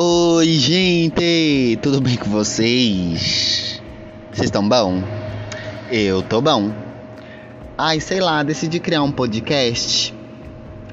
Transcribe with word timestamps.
Oi, 0.00 0.46
gente! 0.46 1.76
Tudo 1.82 2.00
bem 2.00 2.14
com 2.14 2.30
vocês? 2.30 3.82
Vocês 4.30 4.44
estão 4.44 4.68
bom? 4.68 5.02
Eu 5.90 6.22
tô 6.22 6.40
bom. 6.40 6.72
Ai, 7.76 7.98
sei 7.98 8.20
lá, 8.20 8.44
decidi 8.44 8.78
criar 8.78 9.02
um 9.02 9.10
podcast 9.10 10.14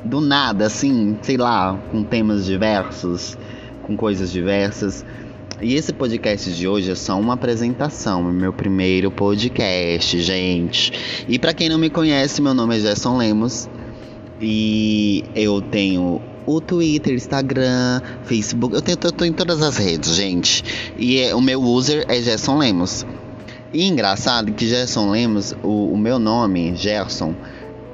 do 0.04 0.20
nada, 0.20 0.66
assim, 0.66 1.20
sei 1.22 1.38
lá, 1.38 1.80
com 1.92 2.04
temas 2.04 2.46
diversos, 2.46 3.38
com 3.84 3.96
coisas 3.96 4.32
diversas. 4.32 5.06
E 5.62 5.76
esse 5.76 5.94
podcast 5.94 6.52
de 6.52 6.68
hoje 6.68 6.90
é 6.90 6.96
só 6.96 7.20
uma 7.20 7.36
apresentação, 7.36 8.28
é 8.28 8.32
meu 8.32 8.54
primeiro 8.54 9.12
podcast, 9.12 10.20
gente. 10.20 11.26
E 11.28 11.38
para 11.38 11.54
quem 11.54 11.70
não 11.70 11.78
me 11.78 11.92
conhece, 11.92 12.42
meu 12.42 12.56
nome 12.56 12.78
é 12.78 12.80
Gerson 12.80 13.18
Lemos 13.18 13.70
e 14.42 15.24
eu 15.36 15.62
tenho 15.62 16.20
o 16.46 16.62
Twitter, 16.62 17.14
Instagram, 17.14 18.02
Facebook. 18.24 18.76
Eu, 18.76 18.82
tenho, 18.82 18.98
eu 19.04 19.12
tô 19.12 19.26
em 19.26 19.34
todas 19.34 19.62
as 19.62 19.78
redes, 19.78 20.16
gente. 20.16 20.64
E 20.98 21.20
é, 21.20 21.36
o 21.36 21.42
meu 21.42 21.62
user 21.62 22.06
é 22.08 22.22
Gerson 22.22 22.58
Lemos. 22.58 23.06
E 23.74 23.86
engraçado 23.86 24.52
que 24.54 24.68
Gerson 24.68 25.12
Lemos, 25.12 25.54
o, 25.64 25.92
o 25.92 25.98
meu 25.98 26.18
nome, 26.20 26.76
Gerson, 26.76 27.36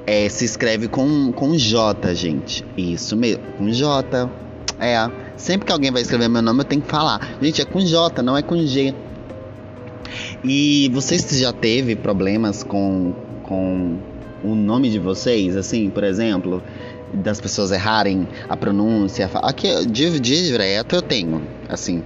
é, 0.06 0.28
se 0.28 0.44
escreve 0.44 0.88
com, 0.88 1.32
com 1.32 1.56
J, 1.56 2.14
gente. 2.14 2.64
Isso 2.76 3.16
mesmo, 3.16 3.42
com 3.58 3.70
J. 3.70 4.30
É. 4.78 5.10
Sempre 5.36 5.66
que 5.66 5.72
alguém 5.72 5.90
vai 5.90 6.02
escrever 6.02 6.28
meu 6.28 6.42
nome, 6.42 6.60
eu 6.60 6.64
tenho 6.64 6.82
que 6.82 6.88
falar. 6.88 7.36
Gente, 7.40 7.62
é 7.62 7.64
com 7.64 7.80
J, 7.80 8.22
não 8.22 8.36
é 8.36 8.42
com 8.42 8.56
G. 8.64 8.94
E 10.44 10.90
vocês 10.92 11.28
já 11.38 11.52
teve 11.52 11.96
problemas 11.96 12.62
com, 12.62 13.14
com 13.42 13.96
o 14.44 14.54
nome 14.54 14.90
de 14.90 14.98
vocês? 14.98 15.56
Assim, 15.56 15.88
por 15.88 16.04
exemplo, 16.04 16.62
das 17.12 17.40
pessoas 17.40 17.70
errarem 17.70 18.26
a 18.48 18.56
pronúncia. 18.56 19.30
Aqui, 19.34 19.86
de, 19.86 20.18
de 20.18 20.48
direto, 20.48 20.96
eu 20.96 21.02
tenho, 21.02 21.42
assim, 21.68 22.02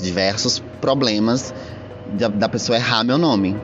diversos 0.00 0.62
problemas 0.80 1.54
da, 2.12 2.28
da 2.28 2.48
pessoa 2.48 2.76
errar 2.76 3.04
meu 3.04 3.18
nome. 3.18 3.56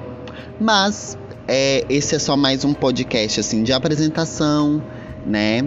Mas 0.60 1.18
é, 1.48 1.84
esse 1.88 2.14
é 2.14 2.18
só 2.18 2.36
mais 2.36 2.64
um 2.64 2.72
podcast, 2.72 3.40
assim, 3.40 3.62
de 3.62 3.72
apresentação, 3.72 4.82
né? 5.26 5.64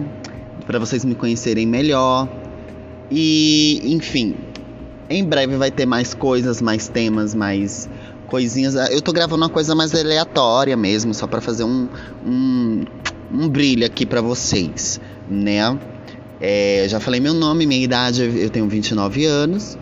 Para 0.66 0.78
vocês 0.78 1.04
me 1.04 1.14
conhecerem 1.14 1.66
melhor. 1.66 2.28
E, 3.10 3.82
enfim, 3.84 4.34
em 5.08 5.24
breve 5.24 5.56
vai 5.56 5.70
ter 5.70 5.86
mais 5.86 6.14
coisas, 6.14 6.60
mais 6.60 6.88
temas, 6.88 7.34
mais 7.34 7.88
coisinhas. 8.26 8.74
Eu 8.74 9.00
tô 9.00 9.12
gravando 9.12 9.42
uma 9.42 9.48
coisa 9.48 9.74
mais 9.74 9.94
aleatória 9.94 10.76
mesmo, 10.76 11.14
só 11.14 11.26
para 11.26 11.40
fazer 11.40 11.64
um, 11.64 11.88
um 12.24 12.84
um 13.32 13.48
brilho 13.48 13.86
aqui 13.86 14.06
para 14.06 14.20
vocês, 14.20 15.00
né? 15.28 15.78
É, 16.40 16.86
já 16.88 17.00
falei 17.00 17.18
meu 17.20 17.32
nome, 17.32 17.66
minha 17.66 17.82
idade, 17.82 18.22
eu 18.22 18.50
tenho 18.50 18.68
29 18.68 19.24
anos 19.24 19.78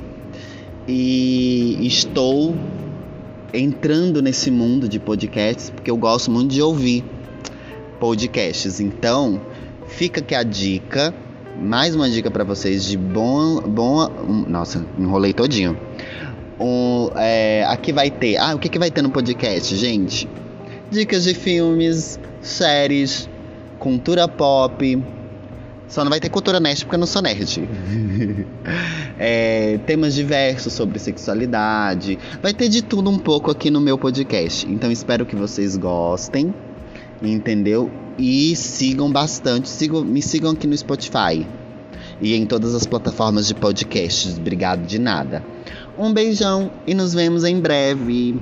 e 0.87 1.79
estou 1.87 2.55
entrando 3.53 4.21
nesse 4.23 4.51
mundo 4.51 4.89
de 4.89 4.99
podcasts 4.99 5.71
porque 5.71 5.91
eu 5.91 5.97
gosto 5.97 6.31
muito 6.31 6.53
de 6.53 6.63
ouvir 6.63 7.05
podcasts. 7.99 8.81
Então, 8.81 9.41
fica 9.87 10.21
aqui 10.21 10.35
a 10.35 10.43
dica, 10.43 11.15
mais 11.61 11.95
uma 11.95 12.09
dica 12.09 12.31
para 12.31 12.45
vocês 12.45 12.85
de 12.85 12.97
bom, 12.97 13.61
bom, 13.61 14.09
nossa, 14.49 14.85
enrolei 14.99 15.33
todinho. 15.33 15.77
Um, 16.61 17.11
é, 17.17 17.65
aqui 17.65 17.93
vai 17.93 18.11
ter, 18.11 18.37
ah, 18.37 18.55
o 18.55 18.59
que, 18.59 18.69
que 18.69 18.79
vai 18.79 18.91
ter 18.91 19.03
no 19.03 19.11
podcast, 19.11 19.75
gente? 19.75 20.29
Dicas 20.91 21.25
de 21.25 21.35
filmes, 21.35 22.21
séries, 22.41 23.29
cultura 23.85 24.27
pop. 24.27 25.03
Só 25.87 26.03
não 26.03 26.09
vai 26.09 26.19
ter 26.19 26.31
cultura 26.31 26.59
nerd 26.59 26.83
porque 26.87 26.95
eu 26.95 26.99
não 26.99 27.07
sou 27.07 27.21
nerd. 27.21 27.69
é, 29.21 29.79
temas 29.87 30.15
diversos 30.15 30.73
sobre 30.73 30.99
sexualidade. 30.99 32.19
Vai 32.43 32.55
ter 32.55 32.71
de 32.71 32.81
tudo 32.81 33.11
um 33.11 33.19
pouco 33.19 33.51
aqui 33.51 33.71
no 33.71 33.83
meu 33.83 33.99
podcast. 33.99 34.67
Então 34.67 34.91
espero 34.91 35.27
que 35.27 35.37
vocês 35.37 35.77
gostem. 35.77 36.55
Entendeu? 37.23 37.91
E 38.19 38.57
sigam 38.57 39.13
bastante. 39.13 39.69
Sigam, 39.69 40.03
me 40.03 40.23
sigam 40.23 40.53
aqui 40.53 40.67
no 40.67 40.75
Spotify. 40.75 41.47
E 42.23 42.35
em 42.35 42.47
todas 42.47 42.75
as 42.75 42.87
plataformas 42.87 43.47
de 43.47 43.55
podcasts. 43.55 44.39
Obrigado 44.39 44.87
de 44.87 44.99
nada. 44.99 45.45
Um 45.99 46.11
beijão 46.11 46.71
e 46.87 46.95
nos 46.95 47.13
vemos 47.13 47.45
em 47.45 47.61
breve. 47.61 48.41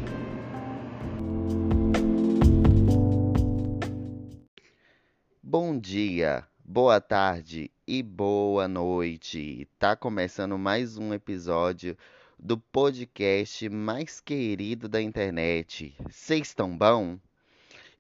Dia, 5.83 6.47
boa 6.65 7.01
tarde 7.01 7.69
e 7.85 8.05
boa 8.05 8.69
noite. 8.69 9.67
Tá 9.81 9.97
começando 9.97 10.57
mais 10.57 10.97
um 10.97 11.13
episódio 11.13 11.99
do 12.39 12.57
podcast 12.57 13.69
mais 13.69 14.21
querido 14.21 14.89
da 14.89 15.03
internet. 15.03 15.93
Vocês 16.09 16.47
estão 16.47 16.79
bom? 16.79 17.19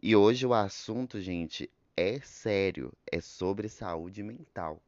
E 0.00 0.14
hoje 0.14 0.46
o 0.46 0.54
assunto, 0.54 1.20
gente, 1.20 1.68
é 1.96 2.20
sério, 2.20 2.92
é 3.10 3.20
sobre 3.20 3.68
saúde 3.68 4.22
mental. 4.22 4.80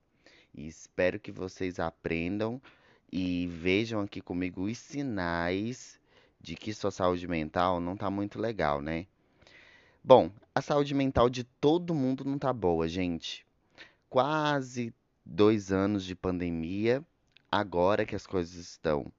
E 0.54 0.68
espero 0.68 1.18
que 1.18 1.32
vocês 1.32 1.80
aprendam 1.80 2.62
e 3.10 3.48
vejam 3.48 4.02
aqui 4.02 4.20
comigo 4.20 4.66
os 4.66 4.78
sinais 4.78 5.98
de 6.40 6.54
que 6.54 6.72
sua 6.72 6.92
saúde 6.92 7.26
mental 7.26 7.80
não 7.80 7.96
tá 7.96 8.08
muito 8.08 8.38
legal, 8.38 8.80
né? 8.80 9.08
Bom, 10.06 10.30
a 10.54 10.60
saúde 10.60 10.94
mental 10.94 11.30
de 11.30 11.44
todo 11.44 11.94
mundo 11.94 12.26
não 12.26 12.38
tá 12.38 12.52
boa, 12.52 12.86
gente. 12.86 13.46
Quase 14.10 14.94
dois 15.24 15.72
anos 15.72 16.04
de 16.04 16.14
pandemia, 16.14 17.02
agora 17.50 18.04
que 18.04 18.14
as 18.14 18.26
coisas 18.26 18.54
estão 18.54 19.10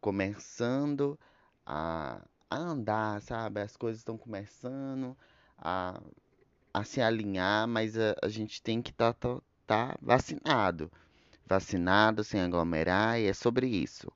começando 0.00 1.18
a, 1.66 2.22
andar, 2.48 3.20
sabe? 3.22 3.60
As 3.60 3.76
coisas 3.76 4.02
estão 4.02 4.16
começando 4.16 5.16
a, 5.58 6.00
a 6.72 6.84
se 6.84 7.00
alinhar, 7.00 7.66
mas 7.66 7.98
a, 7.98 8.14
a 8.22 8.28
gente 8.28 8.62
tem 8.62 8.80
que 8.80 8.90
estar 8.90 9.12
tá, 9.14 9.34
tá, 9.66 9.88
tá 9.88 9.98
vacinado. 10.00 10.92
Vacinado, 11.44 12.22
sem 12.22 12.40
aglomerar, 12.40 13.18
e 13.18 13.26
é 13.26 13.34
sobre 13.34 13.66
isso. 13.66 14.06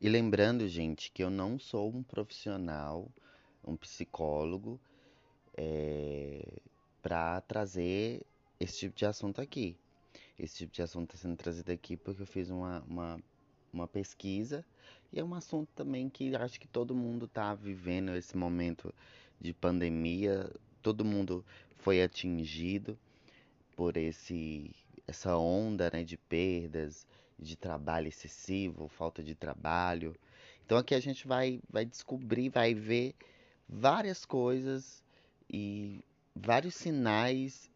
E 0.00 0.08
lembrando, 0.08 0.66
gente, 0.66 1.12
que 1.12 1.22
eu 1.22 1.28
não 1.28 1.58
sou 1.58 1.94
um 1.94 2.02
profissional 2.02 3.10
um 3.66 3.76
psicólogo 3.76 4.80
é, 5.56 6.42
para 7.02 7.40
trazer 7.42 8.22
esse 8.60 8.78
tipo 8.78 8.96
de 8.96 9.06
assunto 9.06 9.40
aqui. 9.40 9.76
Esse 10.38 10.58
tipo 10.58 10.72
de 10.72 10.82
assunto 10.82 11.14
está 11.14 11.28
sendo 11.28 11.36
trazido 11.36 11.70
aqui 11.72 11.96
porque 11.96 12.22
eu 12.22 12.26
fiz 12.26 12.50
uma, 12.50 12.82
uma, 12.86 13.20
uma 13.72 13.88
pesquisa 13.88 14.64
e 15.12 15.18
é 15.18 15.24
um 15.24 15.34
assunto 15.34 15.68
também 15.74 16.08
que 16.08 16.34
acho 16.36 16.60
que 16.60 16.68
todo 16.68 16.94
mundo 16.94 17.26
está 17.26 17.54
vivendo 17.54 18.14
esse 18.14 18.36
momento 18.36 18.94
de 19.40 19.52
pandemia. 19.52 20.50
Todo 20.82 21.04
mundo 21.04 21.44
foi 21.78 22.02
atingido 22.02 22.98
por 23.74 23.96
esse 23.96 24.74
essa 25.06 25.36
onda 25.36 25.88
né, 25.92 26.02
de 26.02 26.16
perdas, 26.16 27.06
de 27.38 27.56
trabalho 27.56 28.08
excessivo, 28.08 28.88
falta 28.88 29.22
de 29.22 29.34
trabalho. 29.34 30.16
Então 30.64 30.76
aqui 30.76 30.94
a 30.94 31.00
gente 31.00 31.28
vai, 31.28 31.60
vai 31.70 31.84
descobrir, 31.84 32.48
vai 32.48 32.74
ver 32.74 33.14
várias 33.68 34.24
coisas 34.24 35.02
e 35.48 36.04
vários 36.34 36.74
sinais 36.74 37.70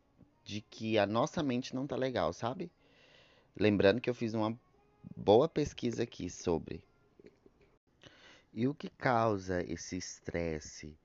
de 0.45 0.61
que 0.61 0.99
a 0.99 1.07
nossa 1.07 1.43
mente 1.43 1.75
não 1.75 1.87
tá 1.87 1.97
legal, 1.97 2.33
sabe? 2.33 2.71
Lembrando 3.57 4.01
que 4.01 4.09
eu 4.09 4.15
fiz 4.15 4.35
uma 4.35 4.59
boa 5.17 5.49
pesquisa 5.49 6.03
aqui 6.03 6.31
sobre. 6.31 6.83
E 8.53 8.67
o 8.67 8.75
que 8.75 8.89
causa 8.89 9.63
esse 9.63 9.97
estresse, 9.97 10.97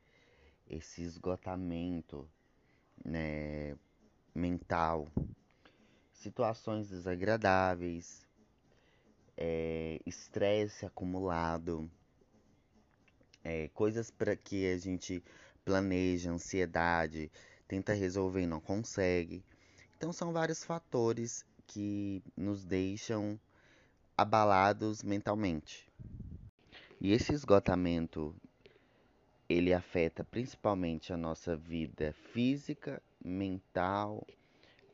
esse 0.68 1.04
esgotamento 1.04 2.28
né, 3.04 3.76
mental? 4.34 5.08
Situações 6.12 6.90
desagradáveis, 6.90 8.26
é, 9.38 10.00
estresse 10.06 10.86
acumulado, 10.86 11.90
é, 13.46 13.70
coisas 13.70 14.10
para 14.10 14.36
que 14.36 14.66
a 14.72 14.78
gente 14.78 15.24
planeja, 15.64 16.32
ansiedade, 16.32 17.32
tenta 17.68 17.94
resolver 17.94 18.42
e 18.42 18.48
não 18.48 18.60
consegue. 18.60 19.44
Então 19.96 20.12
são 20.12 20.34
vários 20.34 20.64
fatores 20.64 21.46
que 21.68 22.24
nos 22.36 22.66
deixam 22.66 23.40
abalados 24.18 25.04
mentalmente. 25.04 25.88
E 27.00 27.14
esse 27.14 27.34
esgotamento 27.34 28.36
ele 29.48 29.74
afeta 29.74 30.24
principalmente 30.24 31.14
a 31.14 31.18
nossa 31.18 31.56
vida 31.56 32.14
física, 32.34 33.00
mental, 33.24 34.26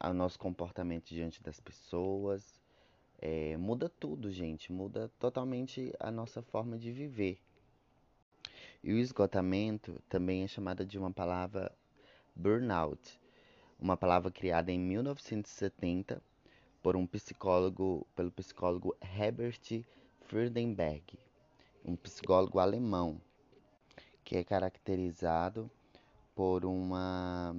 o 0.03 0.13
nosso 0.13 0.37
comportamento 0.37 1.07
diante 1.09 1.41
das 1.41 1.59
pessoas. 1.59 2.59
É, 3.21 3.55
muda 3.55 3.87
tudo, 3.87 4.29
gente. 4.29 4.73
Muda 4.73 5.09
totalmente 5.19 5.93
a 5.99 6.11
nossa 6.11 6.41
forma 6.41 6.77
de 6.77 6.91
viver. 6.91 7.39
E 8.83 8.91
o 8.93 8.97
esgotamento 8.97 10.01
também 10.09 10.43
é 10.43 10.47
chamada 10.47 10.83
de 10.83 10.97
uma 10.97 11.11
palavra 11.11 11.71
burnout, 12.35 13.19
uma 13.79 13.95
palavra 13.95 14.31
criada 14.31 14.71
em 14.71 14.79
1970 14.79 16.21
por 16.81 16.95
um 16.95 17.05
psicólogo, 17.05 18.07
pelo 18.15 18.31
psicólogo 18.31 18.95
Herbert 19.01 19.85
Freudenberg, 20.21 21.19
um 21.85 21.95
psicólogo 21.95 22.57
alemão, 22.57 23.21
que 24.23 24.35
é 24.35 24.43
caracterizado 24.43 25.69
por 26.33 26.65
uma 26.65 27.55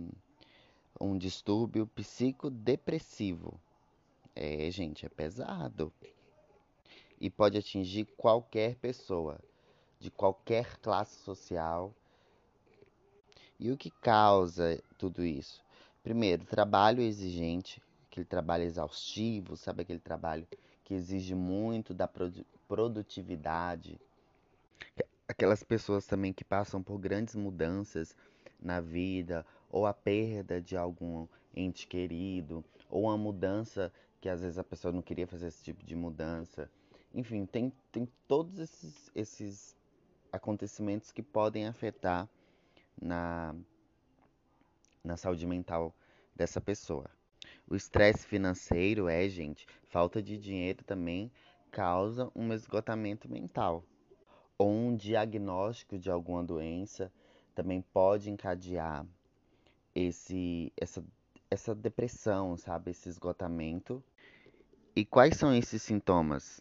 um 1.00 1.16
distúrbio 1.16 1.86
psicodepressivo. 1.86 3.60
É, 4.34 4.70
gente, 4.70 5.04
é 5.04 5.08
pesado. 5.08 5.92
E 7.20 7.30
pode 7.30 7.58
atingir 7.58 8.06
qualquer 8.16 8.76
pessoa, 8.76 9.38
de 10.02 10.10
qualquer 10.10 10.76
classe 10.78 11.22
social. 11.22 11.94
E 13.58 13.70
o 13.70 13.76
que 13.76 13.90
causa 13.90 14.82
tudo 14.98 15.24
isso? 15.24 15.62
Primeiro, 16.02 16.44
trabalho 16.44 17.00
exigente, 17.00 17.80
aquele 18.10 18.26
trabalho 18.26 18.64
exaustivo, 18.64 19.56
sabe 19.56 19.82
aquele 19.82 20.00
trabalho 20.00 20.46
que 20.84 20.92
exige 20.92 21.36
muito 21.36 21.94
da 21.94 22.10
produtividade. 22.66 24.00
Aquelas 25.28 25.62
pessoas 25.62 26.04
também 26.04 26.32
que 26.32 26.44
passam 26.44 26.82
por 26.82 26.98
grandes 26.98 27.36
mudanças 27.36 28.16
na 28.60 28.80
vida, 28.80 29.46
ou 29.70 29.86
a 29.86 29.94
perda 29.94 30.60
de 30.60 30.76
algum 30.76 31.28
ente 31.54 31.86
querido, 31.86 32.64
ou 32.90 33.04
uma 33.04 33.16
mudança 33.16 33.92
que 34.20 34.28
às 34.28 34.40
vezes 34.40 34.58
a 34.58 34.64
pessoa 34.64 34.92
não 34.92 35.00
queria 35.00 35.28
fazer 35.28 35.46
esse 35.46 35.62
tipo 35.62 35.84
de 35.84 35.94
mudança. 35.94 36.68
Enfim, 37.14 37.46
tem, 37.46 37.72
tem 37.92 38.08
todos 38.26 38.58
esses, 38.58 39.10
esses 39.14 39.76
acontecimentos 40.32 41.12
que 41.12 41.22
podem 41.22 41.66
afetar 41.66 42.28
na, 43.00 43.54
na 45.04 45.16
saúde 45.16 45.46
mental 45.46 45.94
dessa 46.34 46.60
pessoa. 46.60 47.10
O 47.68 47.76
estresse 47.76 48.26
financeiro 48.26 49.08
é, 49.08 49.28
gente, 49.28 49.66
falta 49.88 50.22
de 50.22 50.38
dinheiro 50.38 50.82
também 50.84 51.30
causa 51.70 52.30
um 52.34 52.52
esgotamento 52.52 53.30
mental. 53.30 53.84
Ou 54.58 54.70
um 54.70 54.96
diagnóstico 54.96 55.98
de 55.98 56.10
alguma 56.10 56.42
doença 56.42 57.12
também 57.54 57.82
pode 57.92 58.30
encadear 58.30 59.06
esse, 59.94 60.72
essa, 60.76 61.04
essa 61.50 61.74
depressão, 61.74 62.56
sabe? 62.56 62.90
Esse 62.90 63.08
esgotamento. 63.08 64.02
E 64.94 65.04
quais 65.04 65.36
são 65.36 65.54
esses 65.54 65.82
sintomas? 65.82 66.60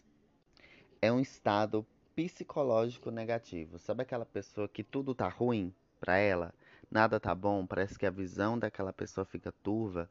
É 1.00 1.12
um 1.12 1.20
estado 1.20 1.86
psicológico 2.14 3.10
negativo. 3.10 3.78
Sabe 3.78 4.02
aquela 4.02 4.26
pessoa 4.26 4.68
que 4.68 4.82
tudo 4.82 5.14
tá 5.14 5.28
ruim 5.28 5.74
para 6.00 6.16
ela? 6.16 6.54
Nada 6.90 7.18
tá 7.18 7.34
bom, 7.34 7.66
parece 7.66 7.98
que 7.98 8.06
a 8.06 8.10
visão 8.10 8.58
daquela 8.58 8.92
pessoa 8.92 9.24
fica 9.24 9.52
turva 9.62 10.08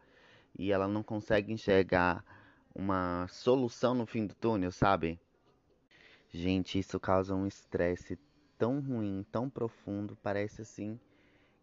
e 0.58 0.72
ela 0.72 0.88
não 0.88 1.04
consegue 1.04 1.54
enxergar 1.54 2.24
uma 2.74 3.28
solução 3.28 3.94
no 3.94 4.06
fim 4.06 4.26
do 4.26 4.34
túnel, 4.34 4.72
sabe? 4.72 5.20
Gente, 6.30 6.80
isso 6.80 7.00
causa 7.00 7.36
um 7.36 7.46
estresse 7.46 8.18
tão 8.58 8.80
ruim, 8.80 9.26
tão 9.32 9.50
profundo, 9.50 10.18
parece 10.24 10.62
assim 10.62 11.00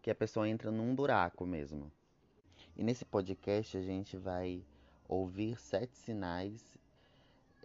que 0.01 0.11
a 0.11 0.15
pessoa 0.15 0.47
entra 0.47 0.71
num 0.71 0.95
buraco 0.95 1.45
mesmo. 1.45 1.91
E 2.77 2.83
nesse 2.83 3.03
podcast 3.03 3.77
a 3.77 3.81
gente 3.81 4.15
vai 4.15 4.63
ouvir 5.07 5.59
sete 5.59 5.97
sinais 5.97 6.77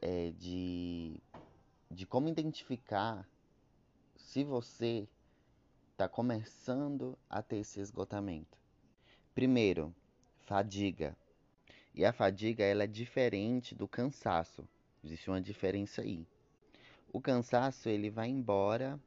é, 0.00 0.32
de, 0.38 1.21
de 1.94 2.05
como 2.05 2.29
identificar 2.29 3.26
se 4.17 4.43
você 4.43 5.06
está 5.93 6.08
começando 6.08 7.17
a 7.31 7.41
ter 7.41 7.58
esse 7.58 7.81
esgotamento. 7.81 8.58
Primeiro, 9.35 9.94
fadiga. 10.41 11.17
E 11.94 12.05
a 12.05 12.12
fadiga 12.12 12.64
ela 12.64 12.82
é 12.82 12.88
diferente 12.88 13.75
do 13.75 13.87
cansaço. 13.87 14.67
Existe 15.05 15.31
uma 15.31 15.41
diferença 15.41 16.02
aí. 16.02 16.26
O 17.12 17.20
cansaço 17.20 17.88
ele 17.88 18.11
vai 18.11 18.29
embora 18.29 19.00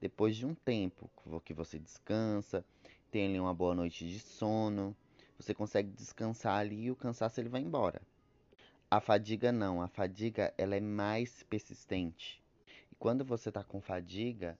depois 0.00 0.36
de 0.36 0.46
um 0.46 0.54
tempo 0.54 1.10
que 1.44 1.52
você 1.52 1.78
descansa, 1.78 2.64
tem 3.10 3.26
ali 3.26 3.40
uma 3.40 3.52
boa 3.52 3.74
noite 3.74 4.08
de 4.08 4.20
sono, 4.20 4.96
você 5.36 5.52
consegue 5.52 5.90
descansar 5.90 6.58
ali 6.58 6.84
e 6.84 6.90
o 6.90 6.96
cansaço 6.96 7.40
ele 7.40 7.48
vai 7.48 7.60
embora. 7.60 8.00
A 8.92 9.00
fadiga 9.00 9.52
não, 9.52 9.80
a 9.80 9.86
fadiga 9.86 10.52
ela 10.58 10.74
é 10.74 10.80
mais 10.80 11.44
persistente. 11.44 12.42
E 12.90 12.94
quando 12.96 13.24
você 13.24 13.48
está 13.48 13.62
com 13.62 13.80
fadiga, 13.80 14.58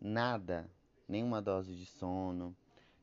nada 0.00 0.70
nenhuma 1.08 1.42
dose 1.42 1.74
de 1.74 1.84
sono, 1.84 2.56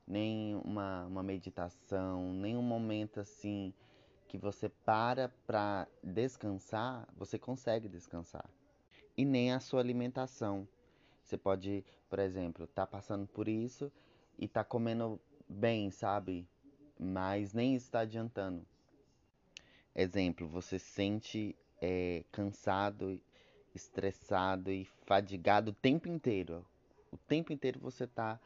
nem 0.07 0.55
uma, 0.63 1.05
uma 1.05 1.21
meditação, 1.21 2.31
nem 2.31 2.55
um 2.55 2.61
momento 2.61 3.19
assim 3.19 3.73
que 4.29 4.37
você 4.37 4.69
para 4.69 5.27
para 5.45 5.85
descansar, 6.01 7.05
você 7.13 7.37
consegue 7.37 7.89
descansar. 7.89 8.49
E 9.17 9.25
nem 9.25 9.51
a 9.51 9.59
sua 9.59 9.81
alimentação. 9.81 10.65
Você 11.25 11.37
pode, 11.37 11.83
por 12.09 12.19
exemplo, 12.19 12.65
tá 12.67 12.87
passando 12.87 13.27
por 13.27 13.49
isso 13.49 13.91
e 14.37 14.47
tá 14.47 14.63
comendo 14.63 15.19
bem, 15.45 15.91
sabe? 15.91 16.47
Mas 16.97 17.51
nem 17.53 17.75
está 17.75 17.99
adiantando. 17.99 18.65
Exemplo, 19.95 20.47
você 20.47 20.79
se 20.79 20.85
sente 20.91 21.55
é, 21.81 22.23
cansado, 22.31 23.19
estressado 23.73 24.71
e 24.71 24.85
fadigado 25.05 25.71
o 25.71 25.73
tempo 25.73 26.07
inteiro 26.07 26.65
o 27.11 27.17
tempo 27.17 27.51
inteiro 27.51 27.79
você 27.79 28.05
tá 28.07 28.39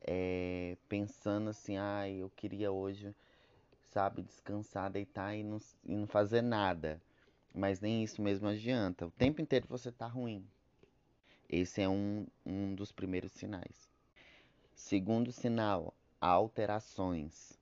é, 0.00 0.76
pensando 0.88 1.50
assim, 1.50 1.76
ah, 1.76 2.08
eu 2.08 2.30
queria 2.30 2.72
hoje, 2.72 3.14
sabe, 3.90 4.22
descansar, 4.22 4.90
deitar 4.90 5.36
e 5.36 5.42
não, 5.42 5.58
e 5.84 5.94
não 5.94 6.06
fazer 6.06 6.42
nada. 6.42 7.00
Mas 7.54 7.80
nem 7.80 8.02
isso 8.02 8.22
mesmo 8.22 8.48
adianta. 8.48 9.06
O 9.06 9.10
tempo 9.10 9.40
inteiro 9.40 9.66
você 9.68 9.92
tá 9.92 10.06
ruim. 10.06 10.44
Esse 11.48 11.82
é 11.82 11.88
um, 11.88 12.26
um 12.46 12.74
dos 12.74 12.90
primeiros 12.90 13.32
sinais. 13.32 13.90
Segundo 14.74 15.30
sinal, 15.30 15.94
alterações. 16.20 17.58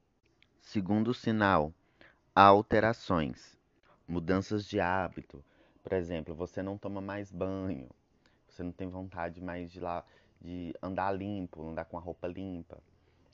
Segundo 0.61 1.13
sinal, 1.13 1.75
alterações. 2.35 3.59
Mudanças 4.07 4.65
de 4.65 4.81
hábito. 4.81 5.45
Por 5.83 5.93
exemplo, 5.93 6.35
você 6.35 6.63
não 6.63 6.79
toma 6.79 7.01
mais 7.01 7.31
banho. 7.31 7.89
Você 8.49 8.63
não 8.63 8.73
tem 8.73 8.89
vontade 8.89 9.41
mais 9.41 9.71
de 9.71 9.81
lá 9.81 10.05
de 10.41 10.75
andar 10.83 11.13
limpo, 11.13 11.69
andar 11.69 11.85
com 11.85 11.97
a 11.99 12.01
roupa 12.01 12.27
limpa. 12.27 12.79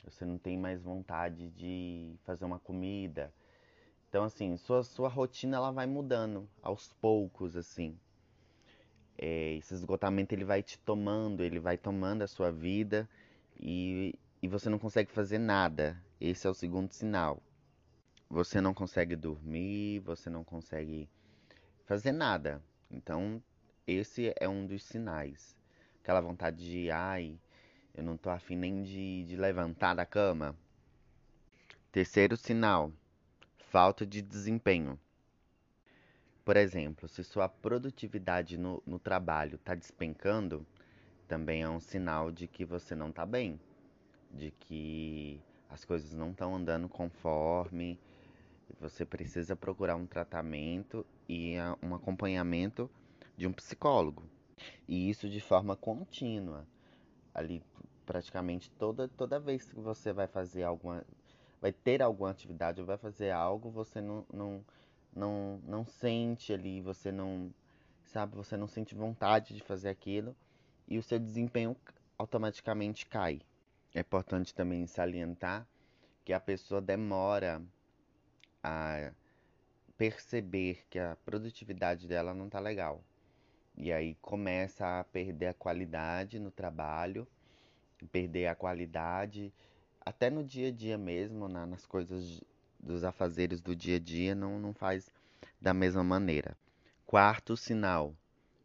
Você 0.05 0.25
não 0.25 0.39
tem 0.39 0.57
mais 0.57 0.83
vontade 0.83 1.49
de 1.51 2.15
fazer 2.25 2.45
uma 2.45 2.59
comida. 2.59 3.33
Então, 4.09 4.25
assim, 4.25 4.57
sua, 4.57 4.83
sua 4.83 5.09
rotina 5.09 5.57
ela 5.57 5.71
vai 5.71 5.87
mudando 5.87 6.49
aos 6.63 6.93
poucos, 7.01 7.57
assim. 7.57 7.99
É, 9.19 9.55
esse 9.55 9.75
esgotamento 9.75 10.35
ele 10.35 10.45
vai 10.45 10.63
te 10.63 10.79
tomando, 10.79 11.43
ele 11.43 11.59
vai 11.59 11.77
tomando 11.77 12.23
a 12.23 12.27
sua 12.27 12.53
vida 12.53 13.09
e, 13.59 14.15
e 14.43 14.49
você 14.49 14.69
não 14.69 14.79
consegue 14.79 15.11
fazer 15.11 15.39
nada. 15.39 16.01
Esse 16.21 16.47
é 16.47 16.51
o 16.51 16.55
segundo 16.55 16.93
sinal. 16.93 17.43
Você 18.29 18.61
não 18.61 18.75
consegue 18.75 19.17
dormir, 19.17 20.01
você 20.01 20.29
não 20.29 20.45
consegue 20.45 21.09
fazer 21.85 22.13
nada. 22.13 22.63
Então, 22.91 23.43
esse 23.87 24.33
é 24.39 24.49
um 24.49 24.67
dos 24.67 24.83
sinais 24.83 25.57
aquela 26.07 26.21
vontade 26.21 26.65
de, 26.65 26.89
ai, 26.89 27.37
eu 27.93 28.05
não 28.05 28.17
tô 28.17 28.31
afim 28.31 28.55
nem 28.55 28.81
de, 28.85 29.25
de 29.25 29.37
levantar 29.37 29.93
da 29.93 30.07
cama. 30.07 30.57
Terceiro 31.91 32.37
sinal, 32.37 32.93
falta 33.59 34.07
de 34.07 34.23
desempenho. 34.23 34.97
Por 36.45 36.57
exemplo, 36.57 37.09
se 37.09 37.25
sua 37.25 37.49
produtividade 37.49 38.57
no, 38.57 38.81
no 38.87 39.01
trabalho 39.01 39.57
está 39.57 39.75
despencando, 39.75 40.65
também 41.27 41.63
é 41.63 41.69
um 41.69 41.81
sinal 41.81 42.31
de 42.31 42.47
que 42.47 42.65
você 42.65 42.95
não 42.95 43.09
está 43.09 43.27
bem, 43.27 43.59
de 44.31 44.53
que 44.53 45.43
as 45.69 45.85
coisas 45.85 46.13
não 46.13 46.31
estão 46.31 46.55
andando 46.55 46.89
conforme, 46.89 47.99
você 48.81 49.05
precisa 49.05 49.57
procurar 49.57 49.97
um 49.97 50.07
tratamento 50.07 51.05
e 51.29 51.55
um 51.83 51.95
acompanhamento 51.95 52.91
de 53.37 53.47
um 53.47 53.53
psicólogo. 53.53 54.23
E 54.89 55.09
isso 55.11 55.29
de 55.29 55.41
forma 55.41 55.77
contínua. 55.77 56.67
Ali 57.35 57.63
praticamente 58.05 58.71
toda, 58.71 59.09
toda 59.09 59.41
vez 59.41 59.65
que 59.65 59.81
você 59.81 60.13
vai 60.13 60.27
fazer 60.27 60.63
alguma. 60.63 61.05
vai 61.61 61.73
ter 61.73 62.01
alguma 62.01 62.31
atividade 62.31 62.81
ou 62.81 62.87
vai 62.87 62.97
fazer 62.97 63.31
algo, 63.31 63.71
você 63.71 64.01
não, 64.01 64.25
não, 64.33 64.65
não, 65.15 65.61
não 65.67 65.85
sente 65.85 66.53
ali, 66.53 66.81
você 66.81 67.11
não. 67.11 67.53
Sabe, 68.05 68.37
você 68.37 68.57
não 68.57 68.69
sente 68.69 68.95
vontade 68.95 69.53
de 69.53 69.61
fazer 69.61 69.89
aquilo 69.89 70.35
e 70.87 70.97
o 70.97 71.03
seu 71.03 71.19
desempenho 71.19 71.77
automaticamente 72.17 73.05
cai. 73.05 73.41
É 73.93 74.01
importante 74.01 74.55
também 74.55 74.87
salientar 74.87 75.67
que 76.25 76.33
a 76.33 76.39
pessoa 76.39 76.81
demora 76.81 77.61
a 78.69 79.13
perceber 79.97 80.85
que 80.91 80.99
a 80.99 81.17
produtividade 81.25 82.09
dela 82.09 82.35
não 82.35 82.47
está 82.47 82.59
legal. 82.59 83.01
E 83.77 83.93
aí 83.93 84.17
começa 84.21 84.99
a 84.99 85.05
perder 85.05 85.47
a 85.47 85.55
qualidade 85.55 86.41
no 86.41 86.51
trabalho, 86.51 87.29
perder 88.11 88.49
a 88.49 88.57
qualidade 88.57 89.53
até 90.05 90.31
no 90.31 90.43
dia 90.43 90.69
a 90.69 90.73
dia 90.73 90.99
mesmo, 90.99 91.49
na, 91.49 91.65
nas 91.65 91.87
coisas 91.87 92.43
dos 92.81 93.05
afazeres 93.05 93.61
do 93.61 93.77
dia 93.77 93.97
a 93.97 94.01
dia, 94.01 94.35
não, 94.35 94.59
não 94.59 94.75
faz 94.75 95.11
da 95.61 95.73
mesma 95.73 96.03
maneira. 96.03 96.57
Quarto 97.07 97.57
sinal: 97.57 98.17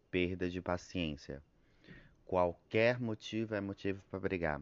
perda 0.10 0.50
de 0.50 0.62
paciência. 0.62 1.44
Qualquer 2.26 3.00
motivo 3.00 3.54
é 3.54 3.62
motivo 3.62 4.02
para 4.10 4.20
brigar. 4.20 4.62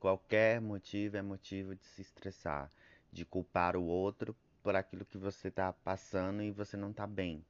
Qualquer 0.00 0.60
motivo 0.60 1.16
é 1.18 1.22
motivo 1.22 1.74
de 1.74 1.84
se 1.84 2.00
estressar, 2.00 2.70
de 3.12 3.24
culpar 3.24 3.76
o 3.76 3.84
outro 3.84 4.34
por 4.62 4.76
aquilo 4.76 5.04
que 5.04 5.18
você 5.18 5.48
está 5.48 5.72
passando 5.72 6.42
e 6.42 6.50
você 6.50 6.76
não 6.76 6.90
está 6.90 7.06
bem. 7.06 7.44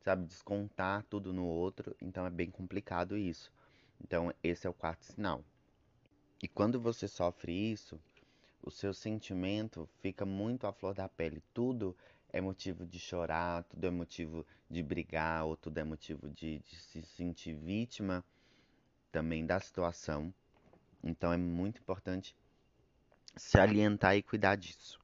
Sabe, 0.00 0.24
descontar 0.26 1.04
tudo 1.10 1.32
no 1.32 1.44
outro, 1.44 1.96
então 2.00 2.24
é 2.24 2.30
bem 2.30 2.50
complicado 2.50 3.16
isso. 3.16 3.52
Então, 4.00 4.32
esse 4.42 4.66
é 4.66 4.70
o 4.70 4.74
quarto 4.74 5.04
sinal. 5.04 5.44
E 6.42 6.46
quando 6.46 6.80
você 6.80 7.08
sofre 7.08 7.52
isso, 7.52 7.98
o 8.62 8.70
seu 8.70 8.92
sentimento 8.92 9.88
fica 10.00 10.24
muito 10.24 10.66
à 10.66 10.72
flor 10.72 10.94
da 10.94 11.08
pele. 11.08 11.42
Tudo 11.52 11.96
é 12.32 12.40
motivo 12.40 12.84
de 12.84 12.98
chorar, 12.98 13.64
tudo 13.64 13.86
é 13.86 13.90
motivo 13.90 14.46
de 14.70 14.82
brigar, 14.82 15.44
ou 15.44 15.56
tudo 15.56 15.78
é 15.78 15.84
motivo 15.84 16.28
de, 16.28 16.58
de 16.58 16.76
se 16.76 17.02
sentir 17.02 17.54
vítima 17.54 18.24
também 19.10 19.46
da 19.46 19.58
situação. 19.58 20.32
Então 21.02 21.32
é 21.32 21.36
muito 21.36 21.80
importante 21.80 22.36
se 23.36 23.58
alientar 23.58 24.16
e 24.16 24.22
cuidar 24.22 24.56
disso. 24.56 25.00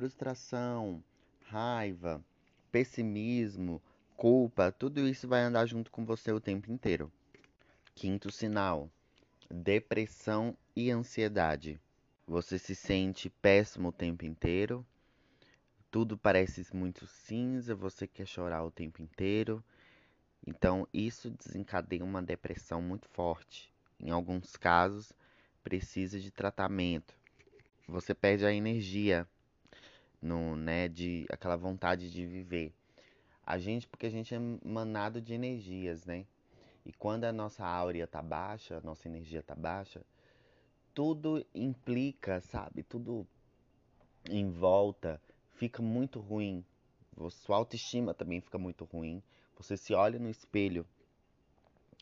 Frustração, 0.00 1.04
raiva, 1.44 2.24
pessimismo, 2.72 3.82
culpa, 4.16 4.72
tudo 4.72 5.06
isso 5.06 5.28
vai 5.28 5.42
andar 5.42 5.66
junto 5.66 5.90
com 5.90 6.06
você 6.06 6.32
o 6.32 6.40
tempo 6.40 6.72
inteiro. 6.72 7.12
Quinto 7.94 8.32
sinal: 8.32 8.88
depressão 9.50 10.56
e 10.74 10.90
ansiedade. 10.90 11.78
Você 12.26 12.58
se 12.58 12.74
sente 12.74 13.28
péssimo 13.28 13.88
o 13.88 13.92
tempo 13.92 14.24
inteiro, 14.24 14.86
tudo 15.90 16.16
parece 16.16 16.74
muito 16.74 17.06
cinza, 17.06 17.74
você 17.74 18.06
quer 18.06 18.26
chorar 18.26 18.64
o 18.64 18.70
tempo 18.70 19.02
inteiro. 19.02 19.62
Então, 20.46 20.88
isso 20.94 21.30
desencadeia 21.30 22.02
uma 22.02 22.22
depressão 22.22 22.80
muito 22.80 23.06
forte. 23.10 23.70
Em 24.00 24.08
alguns 24.08 24.56
casos, 24.56 25.12
precisa 25.62 26.18
de 26.18 26.30
tratamento. 26.30 27.14
Você 27.86 28.14
perde 28.14 28.46
a 28.46 28.54
energia, 28.54 29.28
no, 30.20 30.56
né, 30.56 30.88
de 30.88 31.26
aquela 31.30 31.56
vontade 31.56 32.10
de 32.10 32.26
viver. 32.26 32.72
A 33.44 33.58
gente, 33.58 33.86
porque 33.88 34.06
a 34.06 34.10
gente 34.10 34.34
é 34.34 34.38
manado 34.64 35.20
de 35.20 35.34
energias, 35.34 36.04
né? 36.04 36.26
E 36.84 36.92
quando 36.92 37.24
a 37.24 37.32
nossa 37.32 37.64
áurea 37.64 38.06
tá 38.06 38.22
baixa, 38.22 38.78
a 38.78 38.80
nossa 38.80 39.08
energia 39.08 39.42
tá 39.42 39.54
baixa, 39.54 40.04
tudo 40.94 41.44
implica, 41.54 42.40
sabe? 42.40 42.82
Tudo 42.82 43.26
em 44.28 44.50
volta 44.50 45.20
fica 45.54 45.82
muito 45.82 46.20
ruim. 46.20 46.64
Sua 47.30 47.56
autoestima 47.56 48.14
também 48.14 48.40
fica 48.40 48.58
muito 48.58 48.84
ruim. 48.84 49.22
Você 49.56 49.76
se 49.76 49.92
olha 49.92 50.18
no 50.18 50.30
espelho 50.30 50.86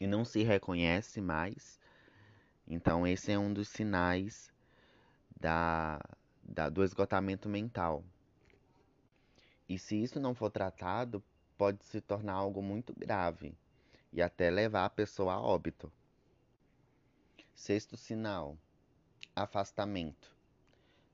e 0.00 0.06
não 0.06 0.24
se 0.24 0.42
reconhece 0.42 1.20
mais. 1.20 1.80
Então, 2.66 3.06
esse 3.06 3.32
é 3.32 3.38
um 3.38 3.52
dos 3.52 3.68
sinais 3.68 4.52
da, 5.40 6.00
da, 6.48 6.68
do 6.68 6.82
esgotamento 6.82 7.48
mental. 7.48 8.02
E 9.68 9.78
se 9.78 10.02
isso 10.02 10.18
não 10.18 10.34
for 10.34 10.50
tratado, 10.50 11.22
pode 11.58 11.84
se 11.84 12.00
tornar 12.00 12.32
algo 12.32 12.62
muito 12.62 12.94
grave 12.98 13.54
e 14.12 14.22
até 14.22 14.48
levar 14.48 14.86
a 14.86 14.90
pessoa 14.90 15.34
a 15.34 15.40
óbito. 15.40 15.92
Sexto 17.54 17.96
sinal: 17.96 18.56
afastamento. 19.36 20.36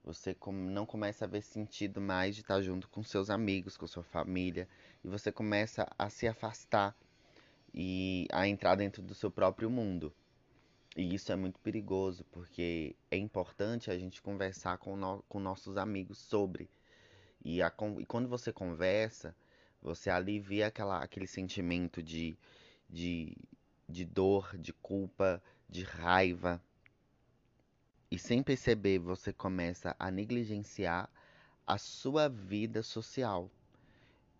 Você 0.05 0.37
não 0.53 0.85
começa 0.85 1.25
a 1.25 1.29
ver 1.29 1.41
sentido 1.41 2.00
mais 2.00 2.35
de 2.35 2.43
estar 2.43 2.61
junto 2.61 2.88
com 2.88 3.03
seus 3.03 3.31
amigos, 3.31 3.76
com 3.76 3.87
sua 3.87 4.05
família, 4.05 4.69
e 5.03 5.09
você 5.09 5.33
começa 5.33 5.91
a 5.99 6.11
se 6.11 6.29
afastar 6.29 6.95
e 7.73 8.29
a 8.31 8.47
entrar 8.47 8.75
dentro 8.76 9.03
do 9.03 9.14
seu 9.14 9.31
próprio 9.31 9.71
mundo. 9.71 10.12
E 10.97 11.15
isso 11.15 11.33
é 11.33 11.37
muito 11.37 11.59
perigoso, 11.61 12.25
porque 12.31 12.95
é 13.11 13.17
importante 13.17 13.91
a 13.91 13.99
gente 13.99 14.23
conversar 14.23 14.79
com, 14.79 14.97
no, 14.97 15.23
com 15.29 15.41
nossos 15.41 15.77
amigos 15.77 16.19
sobre. 16.19 16.71
E, 17.45 17.61
a, 17.63 17.73
e, 17.99 18.07
quando 18.07 18.29
você 18.29 18.53
conversa, 18.53 19.35
você 19.83 20.09
alivia 20.09 20.69
aquela, 20.69 21.03
aquele 21.03 21.27
sentimento 21.27 22.03
de, 22.03 22.37
de, 22.89 23.37
de 23.89 24.05
dor, 24.05 24.57
de 24.57 24.73
culpa, 24.73 25.43
de 25.69 25.83
raiva, 25.83 26.63
e 28.15 28.19
sem 28.19 28.45
perceber, 28.45 29.01
você 29.01 29.33
começa 29.33 29.97
a 29.99 30.09
negligenciar 30.09 31.11
a 31.67 31.77
sua 31.77 32.29
vida 32.29 32.81
social. 32.81 33.51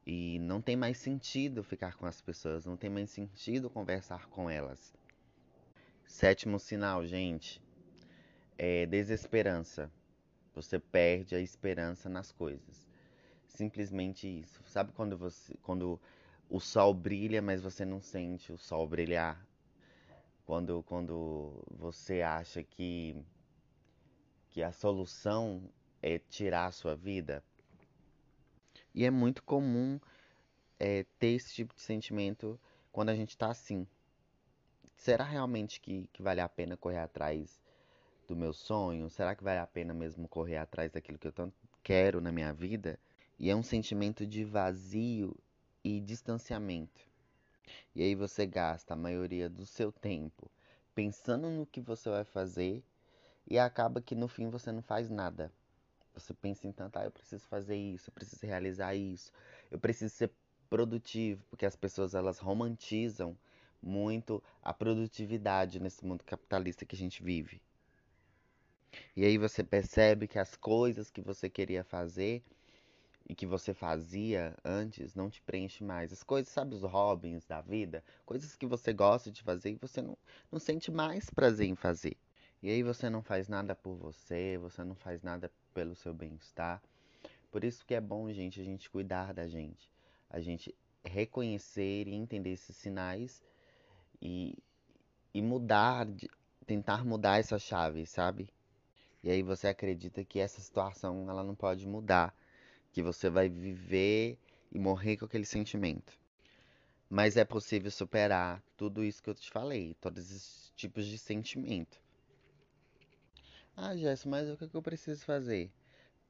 E 0.06 0.38
não 0.38 0.62
tem 0.62 0.76
mais 0.76 0.99
sentido 0.99 1.64
ficar 1.64 1.96
com 1.96 2.06
as 2.06 2.20
pessoas, 2.20 2.64
não 2.64 2.76
tem 2.76 2.88
mais 2.88 3.11
sentido 3.11 3.68
conversar 3.68 4.26
com 4.28 4.49
elas. 4.49 4.94
Sétimo 6.14 6.61
sinal, 6.61 7.04
gente, 7.04 7.61
é 8.56 8.87
desesperança. 8.87 9.90
Você 10.54 10.78
perde 10.78 11.35
a 11.35 11.40
esperança 11.40 12.09
nas 12.09 12.30
coisas. 12.30 12.87
Simplesmente 13.49 14.28
isso. 14.28 14.62
Sabe 14.68 14.92
quando 14.92 15.18
você 15.18 15.56
quando 15.61 16.00
o 16.49 16.61
sol 16.61 16.94
brilha, 16.94 17.42
mas 17.42 17.61
você 17.61 17.85
não 17.85 18.00
sente 18.00 18.52
o 18.52 18.56
sol 18.56 18.87
brilhar? 18.87 19.44
Quando 20.47 20.85
quando 20.85 21.61
você 21.68 22.23
acha 22.23 22.62
que 22.62 23.16
que 24.50 24.62
a 24.62 24.71
solução 24.71 25.68
é 26.00 26.21
tirar 26.21 26.66
a 26.66 26.73
sua 26.73 26.94
vida. 26.94 27.42
E 28.94 29.04
é 29.04 29.11
muito 29.11 29.42
comum 29.42 29.99
é, 30.78 31.04
ter 31.18 31.33
esse 31.33 31.52
tipo 31.52 31.75
de 31.75 31.80
sentimento 31.80 32.59
quando 32.92 33.09
a 33.09 33.16
gente 33.16 33.30
está 33.30 33.50
assim. 33.50 33.85
Será 34.96 35.24
realmente 35.24 35.80
que, 35.80 36.08
que 36.12 36.22
vale 36.22 36.40
a 36.40 36.48
pena 36.48 36.76
correr 36.76 36.98
atrás 36.98 37.60
do 38.26 38.34
meu 38.34 38.52
sonho? 38.52 39.10
Será 39.10 39.34
que 39.34 39.44
vale 39.44 39.58
a 39.58 39.66
pena 39.66 39.92
mesmo 39.92 40.28
correr 40.28 40.56
atrás 40.56 40.90
daquilo 40.90 41.18
que 41.18 41.28
eu 41.28 41.32
tanto 41.32 41.54
quero 41.82 42.20
na 42.20 42.32
minha 42.32 42.52
vida? 42.52 42.98
E 43.38 43.50
é 43.50 43.56
um 43.56 43.62
sentimento 43.62 44.26
de 44.26 44.44
vazio 44.44 45.36
e 45.82 46.00
distanciamento. 46.00 47.06
E 47.94 48.02
aí 48.02 48.14
você 48.14 48.46
gasta 48.46 48.94
a 48.94 48.96
maioria 48.96 49.48
do 49.48 49.66
seu 49.66 49.92
tempo 49.92 50.50
pensando 50.94 51.50
no 51.50 51.66
que 51.66 51.80
você 51.80 52.08
vai 52.08 52.24
fazer 52.24 52.82
e 53.46 53.58
acaba 53.58 54.00
que 54.00 54.14
no 54.14 54.28
fim 54.28 54.48
você 54.48 54.70
não 54.70 54.82
faz 54.82 55.10
nada. 55.10 55.52
Você 56.14 56.32
pensa 56.32 56.66
em 56.66 56.72
tanto, 56.72 56.96
ah, 56.96 57.04
eu 57.04 57.10
preciso 57.10 57.44
fazer 57.46 57.76
isso, 57.76 58.08
eu 58.08 58.14
preciso 58.14 58.46
realizar 58.46 58.94
isso, 58.94 59.32
eu 59.70 59.78
preciso 59.78 60.14
ser 60.14 60.30
produtivo, 60.70 61.44
porque 61.50 61.66
as 61.66 61.76
pessoas 61.76 62.14
elas 62.14 62.38
romantizam 62.38 63.36
muito 63.84 64.42
a 64.62 64.72
produtividade 64.72 65.78
nesse 65.78 66.04
mundo 66.04 66.24
capitalista 66.24 66.84
que 66.84 66.94
a 66.94 66.98
gente 66.98 67.22
vive. 67.22 67.60
E 69.16 69.24
aí 69.24 69.38
você 69.38 69.62
percebe 69.62 70.28
que 70.28 70.38
as 70.38 70.56
coisas 70.56 71.10
que 71.10 71.20
você 71.20 71.50
queria 71.50 71.84
fazer 71.84 72.42
e 73.28 73.34
que 73.34 73.46
você 73.46 73.72
fazia 73.72 74.54
antes 74.64 75.14
não 75.14 75.30
te 75.30 75.40
preenche 75.42 75.82
mais. 75.82 76.12
As 76.12 76.22
coisas, 76.22 76.52
sabe, 76.52 76.74
os 76.74 76.82
hobbies 76.82 77.44
da 77.46 77.60
vida, 77.60 78.04
coisas 78.24 78.54
que 78.54 78.66
você 78.66 78.92
gosta 78.92 79.30
de 79.30 79.42
fazer 79.42 79.70
e 79.70 79.76
você 79.76 80.02
não, 80.02 80.16
não 80.52 80.58
sente 80.58 80.90
mais 80.90 81.30
prazer 81.30 81.66
em 81.66 81.74
fazer. 81.74 82.16
E 82.62 82.70
aí 82.70 82.82
você 82.82 83.10
não 83.10 83.22
faz 83.22 83.48
nada 83.48 83.74
por 83.74 83.94
você, 83.96 84.58
você 84.58 84.84
não 84.84 84.94
faz 84.94 85.22
nada 85.22 85.50
pelo 85.72 85.94
seu 85.94 86.14
bem-estar. 86.14 86.82
Por 87.50 87.64
isso 87.64 87.84
que 87.84 87.94
é 87.94 88.00
bom, 88.00 88.30
gente, 88.32 88.60
a 88.60 88.64
gente 88.64 88.90
cuidar 88.90 89.32
da 89.32 89.46
gente. 89.46 89.90
A 90.30 90.40
gente 90.40 90.74
reconhecer 91.04 92.08
e 92.08 92.14
entender 92.14 92.50
esses 92.50 92.76
sinais 92.76 93.42
e, 94.21 94.56
e 95.33 95.42
mudar, 95.42 96.06
tentar 96.66 97.04
mudar 97.04 97.38
essa 97.38 97.59
chave, 97.59 98.06
sabe? 98.06 98.49
E 99.23 99.30
aí 99.30 99.42
você 99.42 99.68
acredita 99.68 100.25
que 100.25 100.38
essa 100.38 100.61
situação 100.61 101.28
ela 101.30 101.42
não 101.42 101.54
pode 101.54 101.87
mudar, 101.87 102.35
que 102.92 103.02
você 103.02 103.30
vai 103.30 103.49
viver 103.49 104.38
e 104.71 104.78
morrer 104.78 105.16
com 105.16 105.25
aquele 105.25 105.47
sentimento. 105.47 106.12
Mas 107.09 107.37
é 107.37 107.44
possível 107.44 107.90
superar 107.90 108.62
tudo 108.76 109.04
isso 109.04 109.23
que 109.23 109.30
eu 109.30 109.35
te 109.35 109.50
falei, 109.50 109.94
todos 110.00 110.30
esses 110.30 110.73
tipos 110.76 111.06
de 111.06 111.16
sentimento. 111.16 112.00
Ah, 113.76 113.97
Jéssica, 113.97 114.28
mas 114.30 114.49
o 114.49 114.56
que 114.56 114.75
eu 114.75 114.83
preciso 114.83 115.25
fazer? 115.25 115.71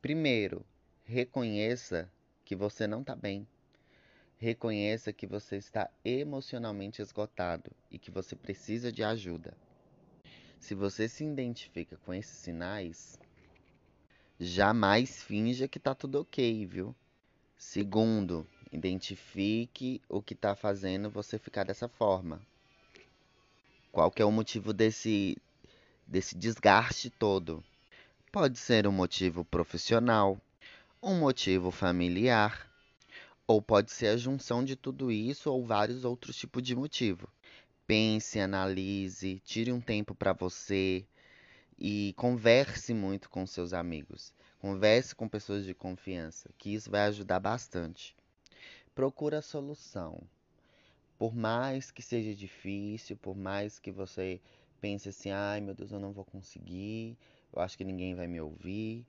Primeiro, 0.00 0.64
reconheça 1.04 2.10
que 2.44 2.54
você 2.54 2.86
não 2.86 3.00
está 3.00 3.14
bem. 3.14 3.46
Reconheça 4.38 5.12
que 5.12 5.26
você 5.26 5.56
está 5.56 5.90
emocionalmente 6.04 7.00
esgotado 7.00 7.70
e 7.90 7.98
que 7.98 8.10
você 8.10 8.34
precisa 8.36 8.92
de 8.92 9.02
ajuda. 9.02 9.56
Se 10.58 10.74
você 10.74 11.08
se 11.08 11.24
identifica 11.24 11.96
com 12.04 12.12
esses 12.12 12.36
sinais, 12.36 13.18
jamais 14.38 15.22
finja 15.22 15.68
que 15.68 15.78
está 15.78 15.94
tudo 15.94 16.20
ok, 16.20 16.66
viu? 16.66 16.94
Segundo, 17.56 18.46
identifique 18.72 20.00
o 20.08 20.20
que 20.20 20.34
está 20.34 20.54
fazendo 20.54 21.10
você 21.10 21.38
ficar 21.38 21.64
dessa 21.64 21.88
forma. 21.88 22.40
Qual 23.92 24.10
que 24.10 24.20
é 24.20 24.24
o 24.24 24.32
motivo 24.32 24.72
desse 24.72 25.36
desse 26.06 26.36
desgaste 26.36 27.10
todo. 27.10 27.62
Pode 28.30 28.58
ser 28.58 28.86
um 28.86 28.92
motivo 28.92 29.44
profissional, 29.44 30.38
um 31.02 31.18
motivo 31.18 31.70
familiar 31.70 32.68
Ou 33.46 33.60
pode 33.60 33.92
ser 33.92 34.06
a 34.06 34.16
junção 34.16 34.64
de 34.64 34.74
tudo 34.74 35.12
isso 35.12 35.52
ou 35.52 35.64
vários 35.64 36.04
outros 36.04 36.34
tipos 36.34 36.62
de 36.62 36.74
motivo. 36.74 37.28
Pense, 37.86 38.40
analise, 38.40 39.38
tire 39.44 39.70
um 39.70 39.80
tempo 39.80 40.14
para 40.14 40.32
você 40.32 41.04
e 41.78 42.14
converse 42.16 42.94
muito 42.94 43.28
com 43.28 43.46
seus 43.46 43.74
amigos. 43.74 44.32
Converse 44.58 45.14
com 45.14 45.28
pessoas 45.28 45.66
de 45.66 45.74
confiança, 45.74 46.48
que 46.56 46.72
isso 46.72 46.90
vai 46.90 47.02
ajudar 47.02 47.38
bastante. 47.38 48.16
Procura 48.94 49.40
a 49.40 49.42
solução. 49.42 50.22
Por 51.18 51.34
mais 51.34 51.90
que 51.90 52.00
seja 52.00 52.34
difícil, 52.34 53.16
por 53.18 53.36
mais 53.36 53.78
que 53.78 53.92
você 53.92 54.40
pense 54.80 55.10
assim, 55.10 55.30
ai 55.30 55.60
meu 55.60 55.74
Deus, 55.74 55.92
eu 55.92 56.00
não 56.00 56.12
vou 56.12 56.24
conseguir, 56.24 57.18
eu 57.52 57.60
acho 57.60 57.76
que 57.76 57.84
ninguém 57.84 58.14
vai 58.14 58.26
me 58.26 58.40
ouvir. 58.40 59.04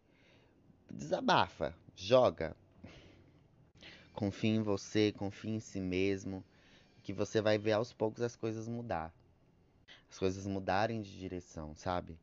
Desabafa, 0.92 1.74
joga. 1.96 2.54
Confie 4.16 4.48
em 4.48 4.64
você, 4.64 5.12
confie 5.12 5.50
em 5.50 5.60
si 5.60 5.82
mesmo 5.82 6.42
que 7.04 7.12
você 7.12 7.42
vai 7.42 7.58
ver 7.58 7.74
aos 7.74 7.92
poucos 7.92 8.22
as 8.22 8.34
coisas 8.34 8.66
mudar. 8.66 9.14
As 10.10 10.18
coisas 10.18 10.48
mudarem 10.48 11.02
de 11.02 11.20
direção, 11.20 11.76
sabe? 11.76 12.18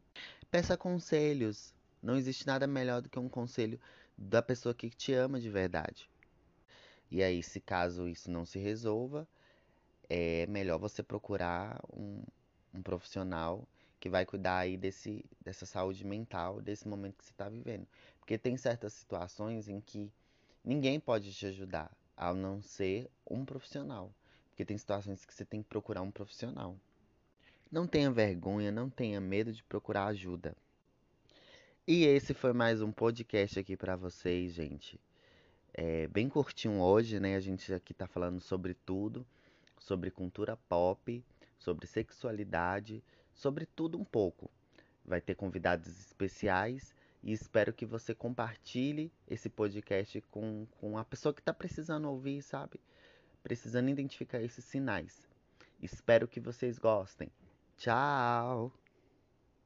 Peça 0.51 0.75
conselhos. 0.75 1.75
Não 2.03 2.17
existe 2.17 2.47
nada 2.47 2.67
melhor 2.67 3.03
do 3.03 3.11
que 3.11 3.19
um 3.19 3.29
conselho 3.29 3.79
da 4.17 4.41
pessoa 4.41 4.75
que 4.75 4.89
te 4.89 5.13
ama 5.13 5.39
de 5.39 5.51
verdade. 5.51 6.09
E 7.11 7.23
aí, 7.23 7.43
se 7.43 7.61
caso 7.61 8.09
isso 8.09 8.31
não 8.31 8.47
se 8.47 8.59
resolva, 8.59 9.29
é 10.09 10.47
melhor 10.47 10.79
você 10.79 11.03
procurar 11.03 11.79
um, 11.93 12.23
um 12.73 12.83
profissional 12.83 13.69
que 14.01 14.09
vai 14.09 14.25
cuidar 14.25 14.59
aí 14.61 14.79
desse, 14.79 15.25
dessa 15.43 15.67
saúde 15.67 16.07
mental, 16.07 16.63
desse 16.63 16.89
momento 16.89 17.19
que 17.19 17.25
você 17.25 17.33
está 17.33 17.51
vivendo. 17.51 17.87
Porque 18.19 18.39
tem 18.39 18.57
certas 18.57 18.95
situações 18.95 19.69
em 19.69 19.79
que 19.79 20.11
ninguém 20.65 21.01
pode 21.01 21.33
te 21.33 21.47
ajudar, 21.47 21.91
ao 22.17 22.35
não 22.35 22.63
ser 22.63 23.11
um 23.29 23.45
profissional. 23.45 24.13
Porque 24.49 24.65
tem 24.65 24.77
situações 24.77 25.25
que 25.25 25.35
você 25.35 25.45
tem 25.45 25.63
que 25.63 25.69
procurar 25.69 26.03
um 26.03 26.11
profissional. 26.11 26.77
Não 27.71 27.87
tenha 27.87 28.11
vergonha, 28.11 28.71
não 28.71 28.91
tenha 28.91 29.21
medo 29.21 29.53
de 29.53 29.63
procurar 29.65 30.07
ajuda. 30.07 30.55
E 31.87 32.05
esse 32.05 32.35
foi 32.35 32.53
mais 32.53 32.81
um 32.81 32.93
podcast 32.93 33.59
aqui 33.59 33.77
para 33.77 33.97
vocês, 33.97 34.53
gente. 34.53 35.01
É 35.75 36.07
bem 36.07 36.29
curtinho 36.29 36.81
hoje, 36.81 37.19
né? 37.19 37.35
A 37.35 37.41
gente 37.41 37.73
aqui 37.73 37.95
tá 37.95 38.07
falando 38.07 38.41
sobre 38.41 38.75
tudo, 38.75 39.27
sobre 39.79 40.11
cultura 40.11 40.57
pop, 40.69 41.25
sobre 41.59 41.87
sexualidade, 41.87 43.03
sobre 43.33 43.65
tudo 43.65 43.99
um 43.99 44.05
pouco. 44.05 44.51
Vai 45.05 45.21
ter 45.21 45.35
convidados 45.35 45.89
especiais 45.89 46.95
e 47.23 47.33
espero 47.33 47.73
que 47.73 47.87
você 47.87 48.15
compartilhe 48.15 49.13
esse 49.29 49.49
podcast 49.49 50.21
com, 50.31 50.67
com 50.81 50.99
a 50.99 51.05
pessoa 51.05 51.33
que 51.33 51.41
está 51.41 51.55
precisando 51.55 52.09
ouvir, 52.09 52.43
sabe? 52.43 52.81
precisando 53.43 53.91
identificar 53.91 54.41
esses 54.41 54.65
sinais. 54.65 55.29
Espero 55.81 56.29
que 56.29 56.41
vocês 56.41 56.79
gostem. 56.79 57.31
Tchau! 57.77 58.73